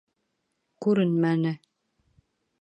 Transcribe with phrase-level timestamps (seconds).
[0.85, 1.53] Күренмәне!